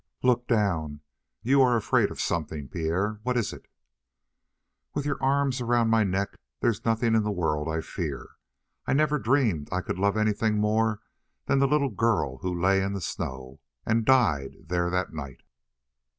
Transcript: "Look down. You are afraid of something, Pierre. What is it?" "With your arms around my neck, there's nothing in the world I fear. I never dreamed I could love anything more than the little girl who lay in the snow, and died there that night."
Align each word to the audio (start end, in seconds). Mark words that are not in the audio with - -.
"Look 0.23 0.47
down. 0.47 1.01
You 1.43 1.61
are 1.61 1.75
afraid 1.77 2.09
of 2.09 2.19
something, 2.19 2.69
Pierre. 2.69 3.19
What 3.21 3.37
is 3.37 3.53
it?" 3.53 3.67
"With 4.95 5.05
your 5.05 5.21
arms 5.21 5.61
around 5.61 5.91
my 5.91 6.03
neck, 6.03 6.39
there's 6.59 6.83
nothing 6.85 7.13
in 7.13 7.21
the 7.21 7.29
world 7.29 7.69
I 7.69 7.81
fear. 7.81 8.31
I 8.87 8.93
never 8.93 9.19
dreamed 9.19 9.69
I 9.71 9.81
could 9.81 9.99
love 9.99 10.17
anything 10.17 10.57
more 10.57 11.01
than 11.45 11.59
the 11.59 11.67
little 11.67 11.91
girl 11.91 12.39
who 12.39 12.59
lay 12.59 12.81
in 12.81 12.93
the 12.93 12.99
snow, 13.01 13.59
and 13.85 14.03
died 14.03 14.55
there 14.69 14.89
that 14.89 15.13
night." 15.13 15.43